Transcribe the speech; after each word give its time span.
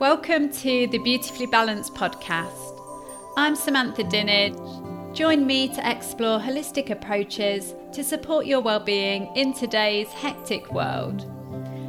Welcome 0.00 0.50
to 0.54 0.88
the 0.88 0.98
Beautifully 0.98 1.46
Balanced 1.46 1.94
podcast. 1.94 2.80
I'm 3.36 3.54
Samantha 3.54 4.02
Dinage. 4.02 5.14
Join 5.14 5.46
me 5.46 5.68
to 5.68 5.88
explore 5.88 6.40
holistic 6.40 6.90
approaches 6.90 7.76
to 7.92 8.02
support 8.02 8.44
your 8.44 8.60
well-being 8.60 9.30
in 9.36 9.54
today's 9.54 10.08
hectic 10.08 10.72
world. 10.72 11.20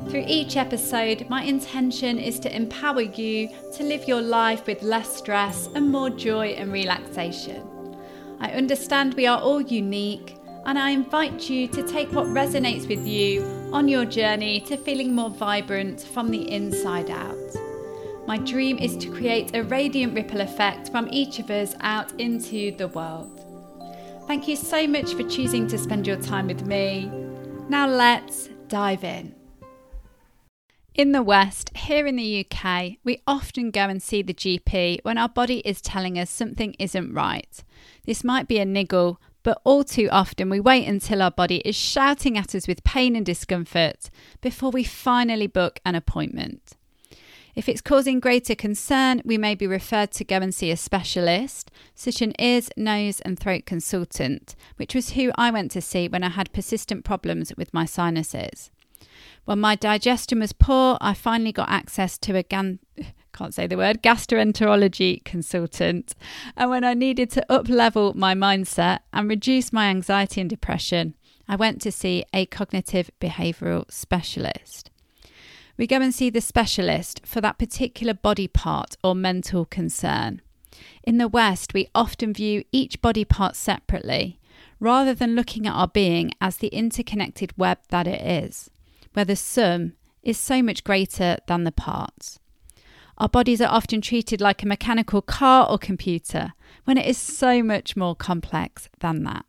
Through 0.08 0.26
each 0.28 0.56
episode, 0.56 1.28
my 1.32 1.42
intention 1.42 2.20
is 2.20 2.40
to 2.42 2.56
empower 2.56 3.02
you 3.02 3.50
to 3.74 3.84
live 3.84 4.08
your 4.08 4.22
life 4.22 4.68
with 4.68 4.84
less 4.84 5.18
stress 5.18 5.68
and 5.74 5.90
more 5.90 6.12
joy 6.12 6.50
and 6.50 6.72
relaxation. 6.72 7.98
I 8.40 8.52
understand 8.52 9.16
we 9.16 9.26
are 9.26 9.42
all 9.42 9.62
unique, 9.62 10.38
and 10.68 10.78
I 10.78 10.92
invite 10.92 11.50
you 11.50 11.68
to 11.70 11.82
take 11.88 12.12
what 12.12 12.28
resonates 12.28 12.88
with 12.88 13.08
you 13.08 13.42
on 13.74 13.88
your 13.88 14.06
journey 14.06 14.60
to 14.62 14.78
feeling 14.78 15.16
more 15.16 15.32
vibrant 15.32 16.02
from 16.02 16.30
the 16.30 16.52
inside 16.52 17.10
out. 17.10 17.36
My 18.28 18.40
dream 18.40 18.80
is 18.80 18.98
to 18.98 19.12
create 19.12 19.56
a 19.56 19.64
radiant 19.64 20.16
ripple 20.16 20.42
effect 20.42 20.90
from 20.90 21.08
each 21.12 21.38
of 21.38 21.52
us 21.52 21.76
out 21.82 22.12
into 22.20 22.76
the 22.76 22.88
world. 22.88 23.46
Thank 24.26 24.48
you 24.48 24.56
so 24.56 24.88
much 24.88 25.14
for 25.14 25.22
choosing 25.30 25.68
to 25.68 25.78
spend 25.78 26.08
your 26.08 26.20
time 26.20 26.48
with 26.48 26.66
me. 26.66 27.12
Now 27.70 27.88
let's 27.88 28.50
dive 28.68 29.04
in. 29.04 29.36
In 30.96 31.12
the 31.12 31.22
West, 31.22 31.70
here 31.76 32.08
in 32.08 32.16
the 32.16 32.44
UK, 32.44 32.94
we 33.04 33.22
often 33.28 33.70
go 33.70 33.82
and 33.82 34.02
see 34.02 34.24
the 34.24 34.34
GP 34.34 35.02
when 35.04 35.20
our 35.20 35.30
body 35.30 35.60
is 35.60 35.80
telling 35.80 36.18
us 36.18 36.32
something 36.32 36.74
isn't 36.80 37.14
right. 37.14 37.64
This 38.06 38.24
might 38.24 38.48
be 38.48 38.58
a 38.58 38.66
niggle, 38.66 39.22
but 39.44 39.62
all 39.64 39.84
too 39.84 40.10
often 40.12 40.50
we 40.50 40.60
wait 40.60 40.88
until 40.88 41.22
our 41.22 41.30
body 41.30 41.58
is 41.58 41.76
shouting 41.76 42.40
at 42.40 42.56
us 42.56 42.68
with 42.68 42.84
pain 42.84 43.16
and 43.16 43.26
discomfort 43.26 44.10
before 44.42 44.72
we 44.72 44.84
finally 44.84 45.46
book 45.46 45.80
an 45.86 45.94
appointment. 45.94 46.76
If 47.56 47.70
it's 47.70 47.80
causing 47.80 48.20
greater 48.20 48.54
concern, 48.54 49.22
we 49.24 49.38
may 49.38 49.56
be 49.56 49.66
referred 49.66 50.12
to 50.12 50.26
go 50.26 50.36
and 50.38 50.54
see 50.54 50.72
a 50.72 50.78
specialist, 50.78 51.72
such 51.96 52.16
as 52.16 52.22
an 52.22 52.34
ears, 52.38 52.70
nose, 52.76 53.22
and 53.22 53.40
throat 53.40 53.66
consultant, 53.66 54.56
which 54.76 54.94
was 54.94 55.12
who 55.12 55.32
I 55.36 55.52
went 55.52 55.72
to 55.72 55.82
see 55.82 56.10
when 56.10 56.22
I 56.22 56.30
had 56.30 56.52
persistent 56.52 57.06
problems 57.06 57.54
with 57.56 57.74
my 57.74 57.86
sinuses. 57.86 58.72
When 59.46 59.60
my 59.60 59.76
digestion 59.76 60.42
was 60.42 60.52
poor, 60.52 60.98
I 61.00 61.14
finally 61.14 61.54
got 61.54 61.70
access 61.70 62.18
to 62.18 62.36
a 62.36 62.44
gan- 62.44 62.80
can't 63.34 63.54
say 63.54 63.68
the 63.68 63.78
word 63.78 64.04
gastroenterology 64.04 65.24
consultant. 65.24 66.14
And 66.58 66.70
when 66.70 66.84
I 66.84 66.94
needed 66.94 67.30
to 67.32 67.52
up 67.52 67.70
level 67.70 68.14
my 68.16 68.34
mindset 68.34 69.00
and 69.14 69.30
reduce 69.30 69.72
my 69.72 69.86
anxiety 69.88 70.42
and 70.42 70.50
depression, 70.50 71.16
I 71.48 71.56
went 71.56 71.82
to 71.84 71.92
see 71.92 72.26
a 72.34 72.48
cognitive 72.48 73.12
behavioral 73.22 73.90
specialist. 73.90 74.90
We 75.78 75.88
go 75.88 75.98
and 75.98 76.14
see 76.14 76.30
the 76.30 76.42
specialist 76.42 77.22
for 77.26 77.42
that 77.42 77.58
particular 77.58 78.14
body 78.14 78.48
part 78.48 78.96
or 79.04 79.14
mental 79.14 79.66
concern. 79.66 80.42
In 81.04 81.18
the 81.18 81.28
West, 81.28 81.74
we 81.74 81.90
often 81.94 82.34
view 82.34 82.64
each 82.72 83.02
body 83.02 83.26
part 83.26 83.56
separately, 83.56 84.40
rather 84.80 85.14
than 85.14 85.36
looking 85.36 85.68
at 85.68 85.74
our 85.74 85.88
being 85.88 86.32
as 86.40 86.58
the 86.58 86.68
interconnected 86.68 87.58
web 87.58 87.80
that 87.90 88.08
it 88.08 88.22
is, 88.22 88.70
where 89.14 89.26
the 89.26 89.36
sum 89.36 89.94
is 90.24 90.38
so 90.38 90.62
much 90.64 90.84
greater 90.84 91.38
than 91.48 91.66
the 91.66 91.72
parts. 91.72 92.40
Our 93.18 93.30
bodies 93.30 93.62
are 93.62 93.72
often 93.72 94.02
treated 94.02 94.42
like 94.42 94.64
a 94.64 94.68
mechanical 94.68 95.22
car 95.22 95.70
or 95.70 95.78
computer, 95.78 96.54
when 96.86 96.98
it 96.98 97.06
is 97.06 97.18
so 97.18 97.62
much 97.62 97.96
more 97.96 98.16
complex 98.16 98.90
than 99.00 99.24
that. 99.24 99.46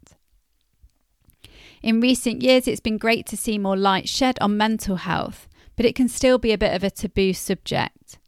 In 1.83 2.01
recent 2.01 2.43
years, 2.43 2.67
it's 2.67 2.81
been 2.81 2.99
great 2.99 3.27
to 3.27 3.37
see 3.37 3.59
more 3.59 3.77
light 3.77 4.09
shed 4.09 4.39
on 4.41 4.57
mental 4.57 4.97
health 4.97 5.49
but 5.77 5.87
it 5.87 5.95
can 5.95 6.09
still 6.09 6.39
be 6.39 6.53
a 6.53 6.59
bit 6.59 6.75
of 6.75 6.83
a 6.83 6.91
taboo 6.91 7.33
subject. 7.33 8.19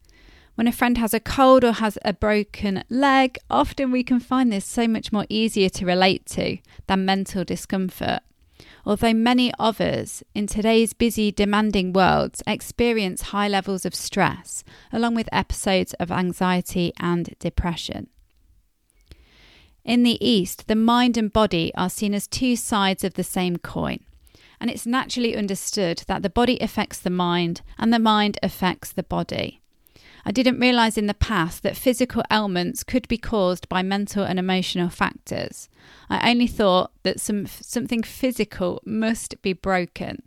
When 0.54 0.66
a 0.66 0.72
friend 0.72 0.98
has 0.98 1.14
a 1.14 1.20
cold 1.20 1.64
or 1.64 1.72
has 1.72 1.98
a 2.04 2.12
broken 2.12 2.82
leg, 2.90 3.38
often 3.48 3.92
we 3.92 4.02
can 4.02 4.20
find 4.20 4.52
this 4.52 4.64
so 4.64 4.88
much 4.88 5.12
more 5.12 5.24
easier 5.28 5.68
to 5.68 5.86
relate 5.86 6.26
to 6.26 6.58
than 6.88 7.04
mental 7.04 7.44
discomfort. 7.44 8.20
Although 8.84 9.14
many 9.14 9.52
of 9.54 9.80
us 9.80 10.24
in 10.34 10.48
today's 10.48 10.94
busy, 10.94 11.30
demanding 11.30 11.92
worlds 11.92 12.42
experience 12.46 13.30
high 13.30 13.46
levels 13.46 13.86
of 13.86 13.94
stress, 13.94 14.64
along 14.92 15.14
with 15.14 15.28
episodes 15.30 15.94
of 15.94 16.10
anxiety 16.10 16.92
and 16.98 17.34
depression. 17.38 18.08
In 19.84 20.02
the 20.02 20.18
East, 20.26 20.66
the 20.66 20.74
mind 20.74 21.16
and 21.16 21.32
body 21.32 21.72
are 21.76 21.88
seen 21.88 22.14
as 22.14 22.26
two 22.26 22.56
sides 22.56 23.04
of 23.04 23.14
the 23.14 23.24
same 23.24 23.58
coin 23.58 24.00
and 24.60 24.70
it's 24.70 24.86
naturally 24.86 25.36
understood 25.36 26.02
that 26.06 26.22
the 26.22 26.30
body 26.30 26.58
affects 26.60 26.98
the 26.98 27.10
mind 27.10 27.62
and 27.78 27.92
the 27.92 27.98
mind 27.98 28.38
affects 28.42 28.92
the 28.92 29.02
body. 29.02 29.60
I 30.24 30.30
didn't 30.30 30.60
realise 30.60 30.98
in 30.98 31.06
the 31.06 31.14
past 31.14 31.62
that 31.62 31.76
physical 31.76 32.22
ailments 32.30 32.84
could 32.84 33.08
be 33.08 33.18
caused 33.18 33.68
by 33.68 33.82
mental 33.82 34.24
and 34.24 34.38
emotional 34.38 34.90
factors. 34.90 35.68
I 36.10 36.30
only 36.30 36.46
thought 36.46 36.92
that 37.02 37.20
some, 37.20 37.46
something 37.46 38.02
physical 38.02 38.82
must 38.84 39.40
be 39.42 39.52
broken. 39.52 40.22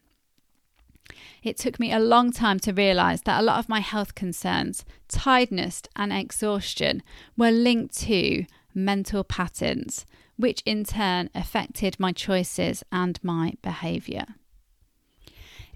It 1.43 1.57
took 1.57 1.79
me 1.79 1.91
a 1.91 1.99
long 1.99 2.31
time 2.31 2.59
to 2.61 2.73
realise 2.73 3.21
that 3.21 3.39
a 3.39 3.43
lot 3.43 3.59
of 3.59 3.69
my 3.69 3.79
health 3.79 4.15
concerns, 4.15 4.85
tiredness, 5.07 5.81
and 5.95 6.13
exhaustion 6.13 7.03
were 7.35 7.51
linked 7.51 7.97
to 7.99 8.45
mental 8.73 9.23
patterns, 9.23 10.05
which 10.41 10.61
in 10.65 10.83
turn 10.83 11.29
affected 11.33 11.99
my 11.99 12.11
choices 12.11 12.83
and 12.91 13.19
my 13.23 13.53
behaviour. 13.61 14.25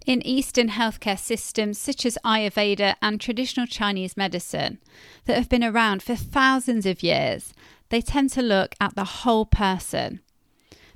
In 0.06 0.26
Eastern 0.26 0.70
healthcare 0.70 1.18
systems 1.18 1.80
such 1.80 2.06
as 2.06 2.18
Ayurveda 2.24 2.96
and 3.02 3.20
traditional 3.20 3.66
Chinese 3.66 4.16
medicine 4.16 4.78
that 5.26 5.36
have 5.36 5.50
been 5.50 5.64
around 5.64 6.04
for 6.04 6.16
thousands 6.16 6.86
of 6.86 7.02
years, 7.02 7.54
they 7.90 8.02
tend 8.02 8.30
to 8.32 8.42
look 8.42 8.76
at 8.80 8.96
the 8.96 9.04
whole 9.04 9.46
person, 9.46 10.20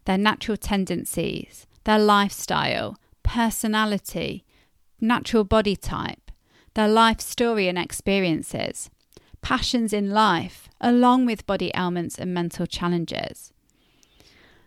their 0.05 0.17
natural 0.17 0.57
tendencies, 0.57 1.65
their 1.85 1.97
lifestyle, 1.97 2.97
personality, 3.23 4.45
natural 5.01 5.43
body 5.43 5.75
type, 5.75 6.31
their 6.75 6.87
life 6.87 7.19
story 7.19 7.67
and 7.67 7.79
experiences, 7.79 8.91
passions 9.41 9.91
in 9.91 10.11
life, 10.11 10.69
along 10.79 11.25
with 11.25 11.47
body 11.47 11.71
ailments 11.75 12.19
and 12.19 12.31
mental 12.31 12.67
challenges. 12.67 13.51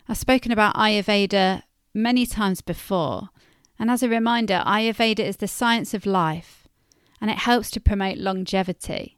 I've 0.09 0.19
spoken 0.19 0.51
about 0.51 0.75
Ayurveda 0.75 1.63
many 1.95 2.27
times 2.27 2.61
before, 2.61 3.31
and 3.79 3.91
as 3.91 4.03
a 4.03 4.09
reminder, 4.09 4.63
Ayurveda 4.67 5.21
is 5.21 5.37
the 5.37 5.49
science 5.49 5.95
of 5.95 6.07
life 6.07 6.63
and 7.21 7.31
it 7.31 7.39
helps 7.39 7.71
to 7.71 7.81
promote 7.81 8.19
longevity. 8.19 9.17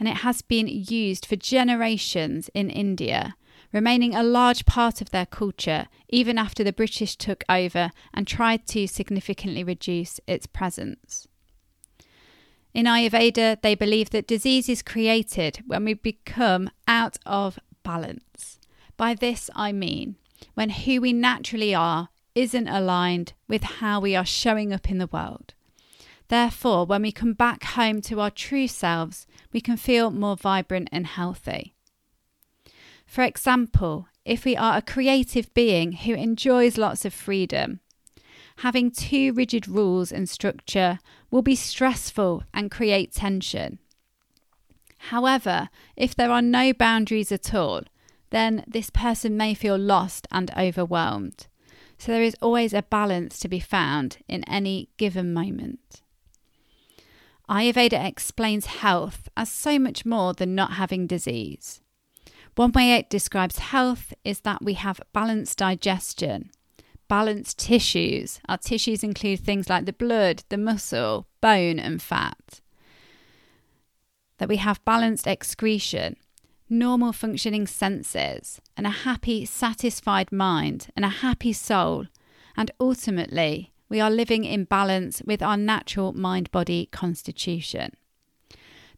And 0.00 0.08
it 0.08 0.18
has 0.18 0.40
been 0.42 0.66
used 0.66 1.26
for 1.26 1.36
generations 1.36 2.50
in 2.54 2.70
India, 2.70 3.36
remaining 3.72 4.14
a 4.14 4.22
large 4.22 4.64
part 4.64 5.00
of 5.00 5.10
their 5.10 5.26
culture 5.26 5.88
even 6.08 6.38
after 6.38 6.64
the 6.64 6.72
British 6.72 7.16
took 7.16 7.44
over 7.48 7.90
and 8.14 8.26
tried 8.26 8.66
to 8.68 8.86
significantly 8.86 9.62
reduce 9.62 10.20
its 10.26 10.46
presence. 10.46 11.28
In 12.72 12.86
Ayurveda, 12.86 13.60
they 13.60 13.74
believe 13.74 14.10
that 14.10 14.26
disease 14.26 14.68
is 14.68 14.82
created 14.82 15.62
when 15.66 15.84
we 15.84 15.94
become 15.94 16.70
out 16.88 17.18
of 17.26 17.58
balance. 17.84 18.58
By 18.96 19.14
this, 19.14 19.50
I 19.54 19.72
mean 19.72 20.16
when 20.54 20.70
who 20.70 21.00
we 21.00 21.12
naturally 21.12 21.74
are 21.74 22.08
isn't 22.34 22.68
aligned 22.68 23.32
with 23.48 23.62
how 23.62 24.00
we 24.00 24.14
are 24.16 24.26
showing 24.26 24.72
up 24.72 24.90
in 24.90 24.98
the 24.98 25.06
world. 25.06 25.54
Therefore, 26.28 26.84
when 26.86 27.02
we 27.02 27.12
come 27.12 27.34
back 27.34 27.64
home 27.64 28.00
to 28.02 28.20
our 28.20 28.30
true 28.30 28.66
selves, 28.66 29.26
we 29.52 29.60
can 29.60 29.76
feel 29.76 30.10
more 30.10 30.36
vibrant 30.36 30.88
and 30.90 31.06
healthy. 31.06 31.74
For 33.06 33.22
example, 33.22 34.08
if 34.24 34.44
we 34.44 34.56
are 34.56 34.78
a 34.78 34.82
creative 34.82 35.52
being 35.54 35.92
who 35.92 36.14
enjoys 36.14 36.78
lots 36.78 37.04
of 37.04 37.12
freedom, 37.12 37.80
having 38.58 38.90
too 38.90 39.32
rigid 39.34 39.68
rules 39.68 40.10
and 40.10 40.28
structure 40.28 40.98
will 41.30 41.42
be 41.42 41.54
stressful 41.54 42.42
and 42.54 42.70
create 42.70 43.12
tension. 43.12 43.78
However, 45.10 45.68
if 45.96 46.14
there 46.14 46.30
are 46.30 46.42
no 46.42 46.72
boundaries 46.72 47.30
at 47.30 47.54
all, 47.54 47.82
then 48.34 48.64
this 48.66 48.90
person 48.90 49.36
may 49.36 49.54
feel 49.54 49.78
lost 49.78 50.26
and 50.32 50.50
overwhelmed. 50.58 51.46
So 51.98 52.10
there 52.10 52.22
is 52.22 52.34
always 52.42 52.74
a 52.74 52.82
balance 52.82 53.38
to 53.38 53.48
be 53.48 53.60
found 53.60 54.18
in 54.26 54.42
any 54.44 54.88
given 54.96 55.32
moment. 55.32 56.02
Ayurveda 57.48 58.04
explains 58.04 58.66
health 58.66 59.28
as 59.36 59.52
so 59.52 59.78
much 59.78 60.04
more 60.04 60.32
than 60.34 60.56
not 60.56 60.72
having 60.72 61.06
disease. 61.06 61.80
One 62.56 62.72
way 62.72 62.94
it 62.94 63.08
describes 63.08 63.58
health 63.58 64.12
is 64.24 64.40
that 64.40 64.64
we 64.64 64.74
have 64.74 65.00
balanced 65.12 65.58
digestion, 65.58 66.50
balanced 67.06 67.60
tissues. 67.60 68.40
Our 68.48 68.58
tissues 68.58 69.04
include 69.04 69.40
things 69.40 69.68
like 69.68 69.84
the 69.84 69.92
blood, 69.92 70.42
the 70.48 70.58
muscle, 70.58 71.28
bone, 71.40 71.78
and 71.78 72.02
fat. 72.02 72.60
That 74.38 74.48
we 74.48 74.56
have 74.56 74.84
balanced 74.84 75.28
excretion, 75.28 76.16
normal 76.68 77.12
functioning 77.12 77.66
senses, 77.66 78.60
and 78.76 78.86
a 78.86 78.90
happy, 78.90 79.44
satisfied 79.44 80.32
mind, 80.32 80.88
and 80.96 81.04
a 81.04 81.08
happy 81.08 81.52
soul. 81.52 82.06
And 82.56 82.70
ultimately, 82.80 83.72
we 83.88 84.00
are 84.00 84.10
living 84.10 84.44
in 84.44 84.64
balance 84.64 85.22
with 85.24 85.42
our 85.42 85.56
natural 85.56 86.12
mind 86.12 86.50
body 86.50 86.86
constitution. 86.86 87.92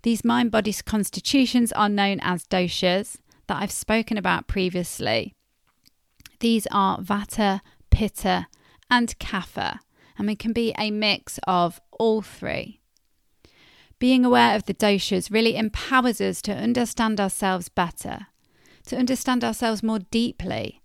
These 0.02 0.24
mind 0.24 0.50
body 0.50 0.72
constitutions 0.72 1.72
are 1.72 1.88
known 1.88 2.20
as 2.20 2.44
doshas 2.44 3.16
that 3.46 3.60
I've 3.60 3.72
spoken 3.72 4.16
about 4.16 4.46
previously. 4.46 5.34
These 6.40 6.66
are 6.70 6.98
vata, 6.98 7.60
pitta, 7.90 8.46
and 8.90 9.18
kapha, 9.18 9.80
and 10.18 10.30
it 10.30 10.38
can 10.38 10.52
be 10.52 10.74
a 10.78 10.90
mix 10.90 11.40
of 11.46 11.80
all 11.92 12.22
three. 12.22 12.80
Being 13.98 14.24
aware 14.24 14.54
of 14.54 14.64
the 14.64 14.74
doshas 14.74 15.30
really 15.30 15.56
empowers 15.56 16.20
us 16.20 16.42
to 16.42 16.52
understand 16.52 17.18
ourselves 17.18 17.68
better, 17.70 18.26
to 18.86 18.96
understand 18.96 19.42
ourselves 19.42 19.82
more 19.82 20.00
deeply. 20.00 20.82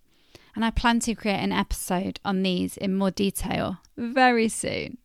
And 0.55 0.63
I 0.63 0.71
plan 0.71 0.99
to 1.01 1.15
create 1.15 1.39
an 1.39 1.51
episode 1.51 2.19
on 2.23 2.43
these 2.43 2.77
in 2.77 2.95
more 2.95 3.11
detail 3.11 3.79
very 3.97 4.47
soon. 4.47 4.97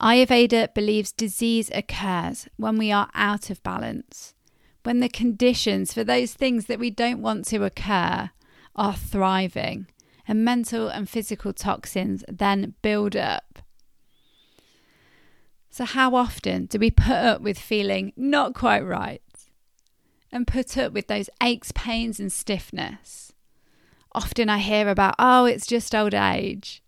Ayurveda 0.00 0.74
believes 0.74 1.10
disease 1.10 1.70
occurs 1.74 2.48
when 2.56 2.78
we 2.78 2.92
are 2.92 3.10
out 3.14 3.50
of 3.50 3.62
balance, 3.64 4.34
when 4.84 5.00
the 5.00 5.08
conditions 5.08 5.92
for 5.92 6.04
those 6.04 6.34
things 6.34 6.66
that 6.66 6.78
we 6.78 6.90
don't 6.90 7.20
want 7.20 7.44
to 7.46 7.64
occur 7.64 8.30
are 8.76 8.94
thriving, 8.94 9.88
and 10.28 10.44
mental 10.44 10.88
and 10.88 11.08
physical 11.08 11.52
toxins 11.52 12.24
then 12.28 12.74
build 12.82 13.16
up. 13.16 13.47
So, 15.78 15.84
how 15.84 16.16
often 16.16 16.66
do 16.66 16.76
we 16.80 16.90
put 16.90 17.12
up 17.12 17.40
with 17.40 17.56
feeling 17.56 18.12
not 18.16 18.52
quite 18.52 18.84
right 18.84 19.22
and 20.32 20.44
put 20.44 20.76
up 20.76 20.92
with 20.92 21.06
those 21.06 21.30
aches, 21.40 21.70
pains, 21.70 22.18
and 22.18 22.32
stiffness? 22.32 23.32
Often 24.10 24.48
I 24.48 24.58
hear 24.58 24.88
about, 24.88 25.14
oh, 25.20 25.44
it's 25.44 25.68
just 25.68 25.94
old 25.94 26.14
age 26.14 26.82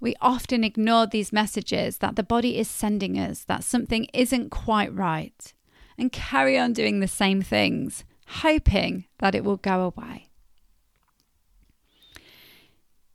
we 0.00 0.16
often 0.20 0.64
ignore 0.64 1.06
these 1.06 1.32
messages 1.32 1.98
that 1.98 2.16
the 2.16 2.24
body 2.24 2.58
is 2.58 2.68
sending 2.68 3.16
us 3.16 3.44
that 3.44 3.62
something 3.62 4.06
isn't 4.12 4.50
quite 4.50 4.92
right 4.92 5.54
and 5.96 6.10
carry 6.10 6.58
on 6.58 6.72
doing 6.72 6.98
the 6.98 7.08
same 7.08 7.40
things, 7.40 8.04
hoping 8.26 9.04
that 9.18 9.36
it 9.36 9.44
will 9.44 9.56
go 9.56 9.82
away. 9.82 10.28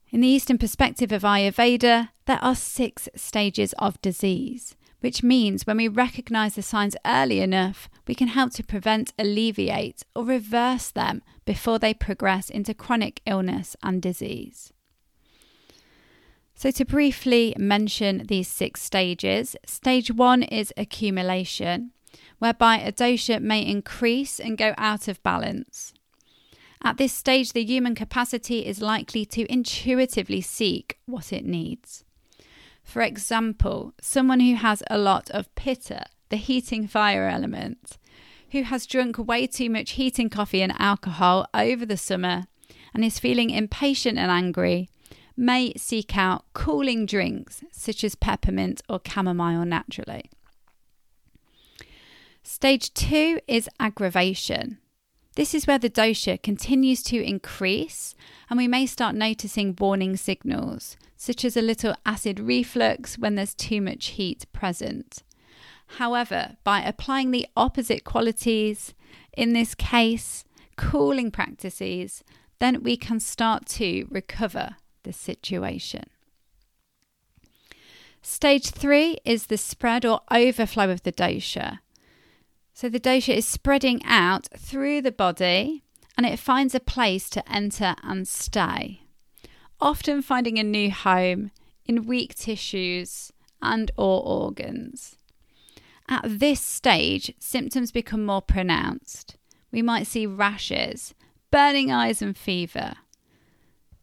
In 0.09 0.21
the 0.21 0.27
Eastern 0.27 0.57
perspective 0.57 1.11
of 1.11 1.21
Ayurveda, 1.23 2.09
there 2.25 2.39
are 2.41 2.55
six 2.55 3.09
stages 3.15 3.73
of 3.77 4.01
disease, 4.01 4.75
which 5.01 5.21
means 5.23 5.67
when 5.67 5.77
we 5.77 5.87
recognize 5.87 6.55
the 6.55 6.61
signs 6.61 6.95
early 7.05 7.41
enough, 7.41 7.89
we 8.07 8.15
can 8.15 8.29
help 8.29 8.53
to 8.53 8.63
prevent, 8.63 9.13
alleviate, 9.19 10.03
or 10.15 10.23
reverse 10.23 10.89
them 10.89 11.21
before 11.43 11.79
they 11.79 11.93
progress 11.93 12.49
into 12.49 12.73
chronic 12.73 13.21
illness 13.25 13.75
and 13.83 14.01
disease. 14.01 14.71
So, 16.53 16.69
to 16.71 16.85
briefly 16.85 17.55
mention 17.57 18.27
these 18.27 18.47
six 18.47 18.83
stages, 18.83 19.55
stage 19.65 20.11
one 20.11 20.43
is 20.43 20.71
accumulation, 20.77 21.91
whereby 22.37 22.77
a 22.77 22.91
dosha 22.91 23.41
may 23.41 23.65
increase 23.65 24.39
and 24.39 24.57
go 24.57 24.75
out 24.77 25.07
of 25.07 25.23
balance. 25.23 25.93
At 26.83 26.97
this 26.97 27.13
stage, 27.13 27.53
the 27.53 27.63
human 27.63 27.95
capacity 27.95 28.65
is 28.65 28.81
likely 28.81 29.25
to 29.25 29.51
intuitively 29.51 30.41
seek 30.41 30.99
what 31.05 31.33
it 31.33 31.45
needs. 31.45 32.03
For 32.91 33.01
example, 33.01 33.93
someone 34.01 34.41
who 34.41 34.55
has 34.55 34.83
a 34.89 34.97
lot 34.97 35.29
of 35.31 35.55
pitta, 35.55 36.07
the 36.27 36.35
heating 36.35 36.89
fire 36.89 37.29
element, 37.29 37.97
who 38.49 38.63
has 38.63 38.85
drunk 38.85 39.17
way 39.17 39.47
too 39.47 39.69
much 39.69 39.91
heating 39.91 40.29
coffee 40.29 40.61
and 40.61 40.73
alcohol 40.77 41.47
over 41.53 41.85
the 41.85 41.95
summer 41.95 42.43
and 42.93 43.05
is 43.05 43.17
feeling 43.17 43.49
impatient 43.49 44.17
and 44.17 44.29
angry 44.29 44.89
may 45.37 45.71
seek 45.77 46.17
out 46.17 46.43
cooling 46.51 47.05
drinks 47.05 47.63
such 47.71 48.03
as 48.03 48.15
peppermint 48.15 48.81
or 48.89 48.99
chamomile 49.07 49.63
naturally. 49.63 50.29
Stage 52.43 52.93
two 52.93 53.39
is 53.47 53.69
aggravation. 53.79 54.79
This 55.35 55.53
is 55.53 55.65
where 55.65 55.79
the 55.79 55.89
dosha 55.89 56.41
continues 56.41 57.01
to 57.03 57.23
increase, 57.23 58.15
and 58.49 58.57
we 58.57 58.67
may 58.67 58.85
start 58.85 59.15
noticing 59.15 59.75
warning 59.79 60.17
signals, 60.17 60.97
such 61.15 61.45
as 61.45 61.55
a 61.55 61.61
little 61.61 61.95
acid 62.05 62.39
reflux 62.39 63.17
when 63.17 63.35
there's 63.35 63.53
too 63.53 63.79
much 63.81 64.07
heat 64.07 64.45
present. 64.51 65.23
However, 65.97 66.57
by 66.63 66.81
applying 66.81 67.31
the 67.31 67.47
opposite 67.55 68.03
qualities, 68.03 68.93
in 69.37 69.53
this 69.53 69.73
case, 69.73 70.43
cooling 70.75 71.31
practices, 71.31 72.23
then 72.59 72.83
we 72.83 72.97
can 72.97 73.19
start 73.19 73.65
to 73.67 74.07
recover 74.09 74.75
the 75.03 75.13
situation. 75.13 76.03
Stage 78.21 78.69
three 78.69 79.17
is 79.25 79.47
the 79.47 79.57
spread 79.57 80.05
or 80.05 80.21
overflow 80.29 80.89
of 80.89 81.03
the 81.03 81.11
dosha. 81.11 81.79
So 82.73 82.89
the 82.89 82.99
dosha 82.99 83.35
is 83.35 83.45
spreading 83.45 84.01
out 84.05 84.47
through 84.57 85.01
the 85.01 85.11
body 85.11 85.83
and 86.17 86.25
it 86.25 86.39
finds 86.39 86.75
a 86.75 86.79
place 86.79 87.29
to 87.31 87.51
enter 87.51 87.95
and 88.03 88.27
stay, 88.27 89.01
often 89.79 90.21
finding 90.21 90.57
a 90.57 90.63
new 90.63 90.91
home 90.91 91.51
in 91.85 92.05
weak 92.05 92.35
tissues 92.35 93.31
and 93.61 93.91
or 93.97 94.23
organs. 94.23 95.17
At 96.07 96.23
this 96.25 96.59
stage, 96.59 97.33
symptoms 97.39 97.91
become 97.91 98.25
more 98.25 98.41
pronounced. 98.41 99.37
We 99.71 99.81
might 99.81 100.07
see 100.07 100.25
rashes, 100.25 101.13
burning 101.51 101.91
eyes 101.91 102.21
and 102.21 102.37
fever 102.37 102.95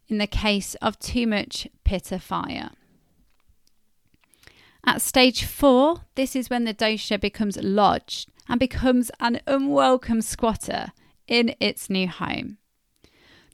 in 0.08 0.18
the 0.18 0.26
case 0.26 0.74
of 0.76 0.98
too 0.98 1.26
much 1.26 1.68
pitta 1.84 2.18
fire. 2.18 2.70
At 4.84 5.02
stage 5.02 5.44
four, 5.44 6.02
this 6.14 6.34
is 6.34 6.48
when 6.48 6.64
the 6.64 6.74
dosha 6.74 7.20
becomes 7.20 7.56
lodged 7.58 8.30
and 8.48 8.58
becomes 8.58 9.10
an 9.20 9.40
unwelcome 9.46 10.22
squatter 10.22 10.92
in 11.26 11.54
its 11.60 11.90
new 11.90 12.08
home. 12.08 12.58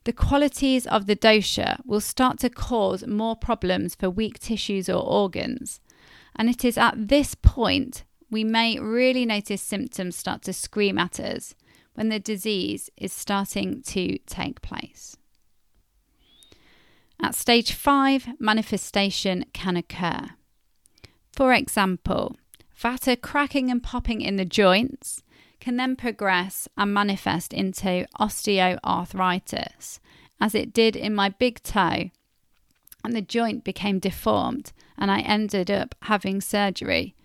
The 0.05 0.13
qualities 0.13 0.85
of 0.85 1.07
the 1.07 1.15
dosha 1.15 1.79
will 1.85 1.99
start 1.99 2.39
to 2.39 2.49
cause 2.49 3.05
more 3.07 3.35
problems 3.35 3.95
for 3.95 4.09
weak 4.09 4.39
tissues 4.39 4.87
or 4.87 5.01
organs, 5.01 5.81
and 6.35 6.49
it 6.49 6.63
is 6.63 6.77
at 6.77 7.07
this 7.07 7.33
point 7.35 8.03
we 8.29 8.43
may 8.43 8.79
really 8.79 9.25
notice 9.25 9.61
symptoms 9.61 10.15
start 10.15 10.43
to 10.43 10.53
scream 10.53 10.97
at 10.97 11.19
us 11.19 11.55
when 11.95 12.09
the 12.09 12.19
disease 12.19 12.89
is 12.97 13.13
starting 13.13 13.81
to 13.81 14.17
take 14.27 14.61
place. 14.61 15.17
At 17.21 17.33
stage 17.33 17.71
five, 17.71 18.27
manifestation 18.39 19.45
can 19.53 19.77
occur. 19.77 20.31
For 21.35 21.53
example, 21.53 22.37
vata 22.81 23.19
cracking 23.21 23.69
and 23.69 23.83
popping 23.83 24.21
in 24.21 24.37
the 24.37 24.45
joints 24.45 25.21
can 25.59 25.75
then 25.75 25.97
progress 25.97 26.69
and 26.77 26.93
manifest 26.93 27.51
into 27.51 28.07
osteoarthritis, 28.17 29.99
as 30.39 30.55
it 30.55 30.71
did 30.71 30.95
in 30.95 31.13
my 31.13 31.27
big 31.27 31.61
toe, 31.61 32.09
and 33.03 33.13
the 33.13 33.21
joint 33.21 33.65
became 33.65 33.99
deformed, 33.99 34.71
and 34.97 35.11
I 35.11 35.19
ended 35.19 35.69
up 35.69 35.93
having 36.03 36.39
surgery. 36.39 37.15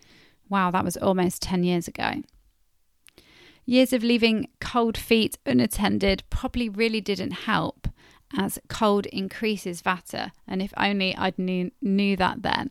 Wow, 0.48 0.72
that 0.72 0.84
was 0.84 0.96
almost 0.96 1.42
10 1.42 1.62
years 1.62 1.86
ago. 1.86 2.22
Years 3.64 3.92
of 3.92 4.02
leaving 4.02 4.48
cold 4.60 4.98
feet 4.98 5.38
unattended 5.46 6.24
probably 6.30 6.68
really 6.68 7.00
didn't 7.00 7.44
help, 7.44 7.86
as 8.36 8.58
cold 8.66 9.06
increases 9.06 9.82
vata, 9.82 10.32
and 10.48 10.60
if 10.60 10.74
only 10.76 11.14
I'd 11.14 11.38
knew, 11.38 11.70
knew 11.80 12.16
that 12.16 12.42
then. 12.42 12.70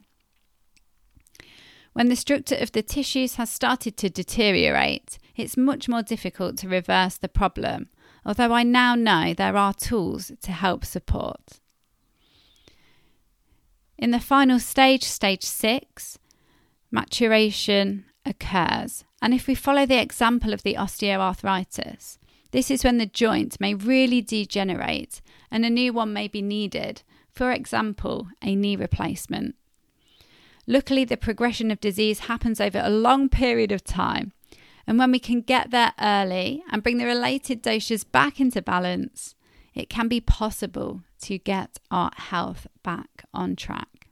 When 1.99 2.07
the 2.07 2.15
structure 2.15 2.55
of 2.55 2.71
the 2.71 2.81
tissues 2.81 3.35
has 3.35 3.49
started 3.49 3.97
to 3.97 4.09
deteriorate, 4.09 5.17
it's 5.35 5.57
much 5.57 5.89
more 5.89 6.01
difficult 6.01 6.57
to 6.59 6.69
reverse 6.69 7.17
the 7.17 7.27
problem, 7.27 7.89
although 8.25 8.53
I 8.53 8.63
now 8.63 8.95
know 8.95 9.33
there 9.33 9.57
are 9.57 9.73
tools 9.73 10.31
to 10.43 10.53
help 10.53 10.85
support. 10.85 11.59
In 13.97 14.11
the 14.11 14.21
final 14.21 14.59
stage, 14.59 15.03
stage 15.03 15.43
six, 15.43 16.17
maturation 16.89 18.05
occurs. 18.25 19.03
And 19.21 19.33
if 19.33 19.45
we 19.45 19.53
follow 19.53 19.85
the 19.85 20.01
example 20.01 20.53
of 20.53 20.63
the 20.63 20.75
osteoarthritis, 20.75 22.17
this 22.51 22.71
is 22.71 22.85
when 22.85 22.97
the 22.97 23.07
joint 23.07 23.59
may 23.59 23.73
really 23.73 24.21
degenerate 24.21 25.19
and 25.51 25.65
a 25.65 25.69
new 25.69 25.91
one 25.91 26.13
may 26.13 26.29
be 26.29 26.41
needed, 26.41 27.01
for 27.29 27.51
example, 27.51 28.29
a 28.41 28.55
knee 28.55 28.77
replacement. 28.77 29.55
Luckily, 30.71 31.03
the 31.03 31.17
progression 31.17 31.71
of 31.71 31.81
disease 31.81 32.19
happens 32.19 32.61
over 32.61 32.79
a 32.83 32.91
long 32.91 33.27
period 33.27 33.71
of 33.71 33.83
time, 33.83 34.33
and 34.85 34.99
when 34.99 35.09
we 35.09 35.17
can 35.17 35.41
get 35.41 35.71
there 35.71 35.93
early 35.99 36.63
and 36.71 36.83
bring 36.83 36.99
the 36.99 37.07
related 37.07 37.63
doshas 37.63 38.05
back 38.09 38.39
into 38.39 38.61
balance, 38.61 39.33
it 39.73 39.89
can 39.89 40.07
be 40.07 40.21
possible 40.21 41.01
to 41.21 41.39
get 41.39 41.79
our 41.89 42.11
health 42.15 42.67
back 42.83 43.25
on 43.33 43.55
track. 43.55 44.09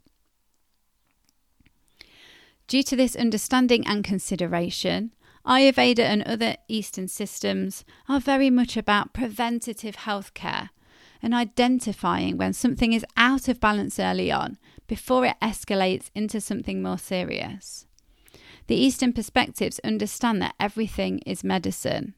Due 2.67 2.81
to 2.81 2.95
this 2.95 3.15
understanding 3.15 3.85
and 3.85 4.03
consideration, 4.03 5.13
Ayurveda 5.45 5.99
and 5.99 6.23
other 6.23 6.55
Eastern 6.67 7.07
systems 7.07 7.85
are 8.09 8.19
very 8.19 8.49
much 8.49 8.75
about 8.75 9.13
preventative 9.13 9.97
healthcare 9.97 10.69
and 11.21 11.35
identifying 11.35 12.35
when 12.35 12.51
something 12.51 12.93
is 12.93 13.05
out 13.15 13.47
of 13.47 13.59
balance 13.59 13.99
early 13.99 14.31
on 14.31 14.57
before 14.87 15.25
it 15.25 15.35
escalates 15.41 16.09
into 16.15 16.41
something 16.41 16.81
more 16.81 16.97
serious. 16.97 17.85
The 18.67 18.75
Eastern 18.75 19.13
perspectives 19.13 19.79
understand 19.83 20.41
that 20.41 20.55
everything 20.59 21.19
is 21.19 21.43
medicine. 21.43 22.15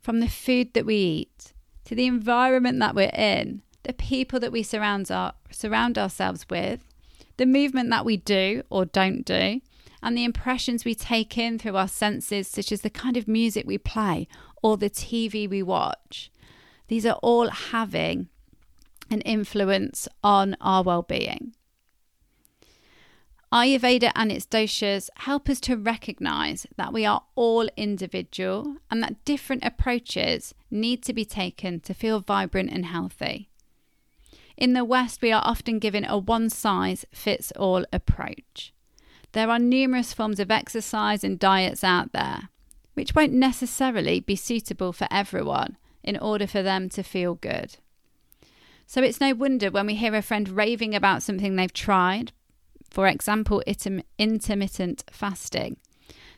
From 0.00 0.20
the 0.20 0.28
food 0.28 0.74
that 0.74 0.86
we 0.86 0.96
eat, 0.96 1.52
to 1.84 1.94
the 1.94 2.06
environment 2.06 2.78
that 2.80 2.94
we're 2.94 3.10
in, 3.14 3.62
the 3.84 3.92
people 3.92 4.40
that 4.40 4.52
we 4.52 4.62
surround, 4.62 5.10
our, 5.10 5.34
surround 5.50 5.98
ourselves 5.98 6.46
with, 6.50 6.88
the 7.36 7.46
movement 7.46 7.90
that 7.90 8.04
we 8.04 8.16
do 8.16 8.62
or 8.70 8.84
don't 8.84 9.24
do, 9.24 9.60
and 10.02 10.16
the 10.16 10.24
impressions 10.24 10.84
we 10.84 10.94
take 10.94 11.38
in 11.38 11.58
through 11.58 11.76
our 11.76 11.88
senses, 11.88 12.48
such 12.48 12.72
as 12.72 12.80
the 12.80 12.90
kind 12.90 13.16
of 13.16 13.28
music 13.28 13.66
we 13.66 13.78
play 13.78 14.26
or 14.62 14.76
the 14.76 14.90
TV 14.90 15.48
we 15.48 15.62
watch. 15.62 16.30
These 16.88 17.06
are 17.06 17.18
all 17.22 17.48
having 17.48 18.28
an 19.10 19.20
influence 19.22 20.08
on 20.24 20.56
our 20.60 20.82
well 20.82 21.02
being. 21.02 21.54
Ayurveda 23.52 24.10
and 24.16 24.32
its 24.32 24.46
doshas 24.46 25.10
help 25.16 25.46
us 25.50 25.60
to 25.60 25.76
recognize 25.76 26.66
that 26.76 26.92
we 26.92 27.04
are 27.04 27.24
all 27.34 27.68
individual 27.76 28.76
and 28.90 29.02
that 29.02 29.22
different 29.26 29.62
approaches 29.62 30.54
need 30.70 31.02
to 31.02 31.12
be 31.12 31.26
taken 31.26 31.78
to 31.80 31.92
feel 31.92 32.20
vibrant 32.20 32.70
and 32.72 32.86
healthy. 32.86 33.50
In 34.56 34.72
the 34.72 34.86
West, 34.86 35.20
we 35.20 35.32
are 35.32 35.42
often 35.44 35.78
given 35.78 36.06
a 36.06 36.16
one 36.16 36.48
size 36.48 37.04
fits 37.12 37.52
all 37.52 37.84
approach. 37.92 38.72
There 39.32 39.50
are 39.50 39.58
numerous 39.58 40.14
forms 40.14 40.40
of 40.40 40.50
exercise 40.50 41.22
and 41.22 41.38
diets 41.38 41.84
out 41.84 42.12
there, 42.12 42.48
which 42.94 43.14
won't 43.14 43.32
necessarily 43.32 44.20
be 44.20 44.36
suitable 44.36 44.94
for 44.94 45.08
everyone 45.10 45.76
in 46.02 46.18
order 46.18 46.46
for 46.46 46.62
them 46.62 46.88
to 46.90 47.02
feel 47.02 47.34
good. 47.34 47.76
So 48.86 49.02
it's 49.02 49.20
no 49.20 49.34
wonder 49.34 49.70
when 49.70 49.86
we 49.86 49.94
hear 49.94 50.14
a 50.14 50.22
friend 50.22 50.48
raving 50.48 50.94
about 50.94 51.22
something 51.22 51.56
they've 51.56 51.72
tried, 51.72 52.32
for 52.92 53.06
example, 53.06 53.62
intermittent 54.18 55.04
fasting, 55.10 55.78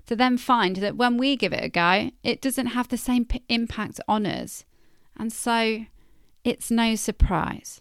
to 0.06 0.14
then 0.14 0.38
find 0.38 0.76
that 0.76 0.96
when 0.96 1.16
we 1.16 1.36
give 1.36 1.52
it 1.52 1.64
a 1.64 1.68
go, 1.68 2.10
it 2.22 2.40
doesn't 2.40 2.68
have 2.68 2.88
the 2.88 2.96
same 2.96 3.24
p- 3.24 3.42
impact 3.48 4.00
on 4.06 4.24
us. 4.24 4.64
And 5.16 5.32
so 5.32 5.86
it's 6.44 6.70
no 6.70 6.94
surprise. 6.94 7.80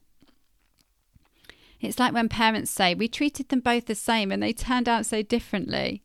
It's 1.80 2.00
like 2.00 2.14
when 2.14 2.30
parents 2.30 2.72
say, 2.72 2.96
We 2.96 3.08
treated 3.08 3.50
them 3.50 3.60
both 3.60 3.86
the 3.86 3.96
same 3.96 4.32
and 4.32 4.42
they 4.42 4.54
turned 4.54 4.90
out 4.90 5.06
so 5.06 5.22
differently. 5.22 6.02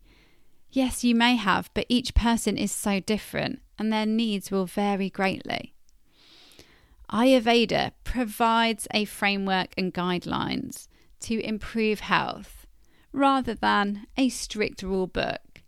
Yes, 0.70 1.04
you 1.04 1.14
may 1.14 1.36
have, 1.36 1.70
but 1.72 1.86
each 1.88 2.14
person 2.14 2.58
is 2.58 2.72
so 2.72 3.00
different 3.00 3.62
and 3.78 3.92
their 3.92 4.04
needs 4.04 4.50
will 4.50 4.66
vary 4.66 5.08
greatly. 5.08 5.74
Ayurveda 7.10 7.92
provides 8.04 8.86
a 8.92 9.06
framework 9.06 9.72
and 9.78 9.94
guidelines 9.94 10.88
to 11.20 11.40
improve 11.40 12.00
health 12.00 12.57
rather 13.12 13.54
than 13.54 14.06
a 14.16 14.28
strict 14.28 14.82
rule 14.82 15.06
book. 15.06 15.62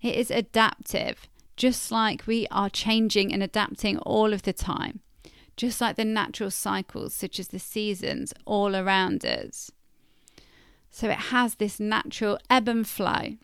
It 0.00 0.14
is 0.14 0.30
adaptive, 0.30 1.28
just 1.56 1.90
like 1.90 2.26
we 2.26 2.46
are 2.50 2.70
changing 2.70 3.32
and 3.32 3.42
adapting 3.42 3.98
all 3.98 4.32
of 4.32 4.42
the 4.42 4.52
time, 4.52 5.00
just 5.56 5.80
like 5.80 5.96
the 5.96 6.04
natural 6.04 6.50
cycles, 6.50 7.14
such 7.14 7.38
as 7.38 7.48
the 7.48 7.58
seasons, 7.58 8.32
all 8.44 8.76
around 8.76 9.24
us. 9.24 9.70
So 10.90 11.08
it 11.08 11.18
has 11.30 11.56
this 11.56 11.78
natural 11.78 12.38
ebb 12.48 12.68
and 12.68 12.86
flow 12.86 13.36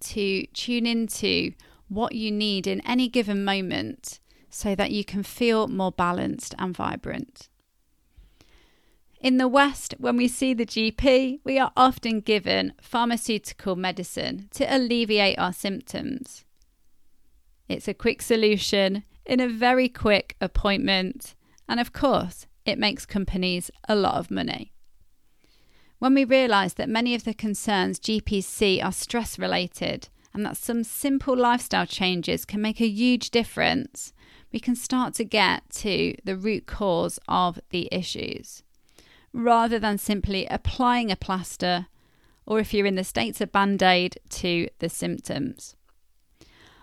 to 0.00 0.46
tune 0.46 0.86
into 0.86 1.52
what 1.88 2.14
you 2.14 2.30
need 2.30 2.66
in 2.66 2.80
any 2.80 3.08
given 3.08 3.44
moment 3.44 4.20
so 4.50 4.74
that 4.74 4.90
you 4.90 5.04
can 5.04 5.22
feel 5.22 5.68
more 5.68 5.92
balanced 5.92 6.54
and 6.58 6.76
vibrant. 6.76 7.48
In 9.24 9.38
the 9.38 9.48
West, 9.48 9.94
when 9.96 10.18
we 10.18 10.28
see 10.28 10.52
the 10.52 10.66
GP, 10.66 11.38
we 11.44 11.58
are 11.58 11.72
often 11.78 12.20
given 12.20 12.74
pharmaceutical 12.82 13.74
medicine 13.74 14.50
to 14.52 14.66
alleviate 14.66 15.38
our 15.38 15.54
symptoms. 15.54 16.44
It's 17.66 17.88
a 17.88 17.94
quick 17.94 18.20
solution 18.20 19.02
in 19.24 19.40
a 19.40 19.48
very 19.48 19.88
quick 19.88 20.36
appointment, 20.42 21.34
and 21.66 21.80
of 21.80 21.94
course, 21.94 22.46
it 22.66 22.78
makes 22.78 23.06
companies 23.06 23.70
a 23.88 23.96
lot 23.96 24.16
of 24.16 24.30
money. 24.30 24.74
When 25.98 26.12
we 26.12 26.26
realise 26.26 26.74
that 26.74 26.90
many 26.90 27.14
of 27.14 27.24
the 27.24 27.32
concerns 27.32 27.98
GPs 27.98 28.44
see 28.44 28.78
are 28.82 28.92
stress 28.92 29.38
related 29.38 30.10
and 30.34 30.44
that 30.44 30.58
some 30.58 30.84
simple 30.84 31.34
lifestyle 31.34 31.86
changes 31.86 32.44
can 32.44 32.60
make 32.60 32.82
a 32.82 32.86
huge 32.86 33.30
difference, 33.30 34.12
we 34.52 34.60
can 34.60 34.76
start 34.76 35.14
to 35.14 35.24
get 35.24 35.62
to 35.76 36.14
the 36.24 36.36
root 36.36 36.66
cause 36.66 37.18
of 37.26 37.58
the 37.70 37.88
issues 37.90 38.62
rather 39.34 39.78
than 39.78 39.98
simply 39.98 40.46
applying 40.46 41.10
a 41.10 41.16
plaster 41.16 41.88
or 42.46 42.60
if 42.60 42.74
you're 42.74 42.86
in 42.86 42.94
the 42.94 43.04
States, 43.04 43.40
a 43.40 43.46
band 43.46 43.82
aid 43.82 44.18
to 44.28 44.68
the 44.78 44.88
symptoms. 44.88 45.76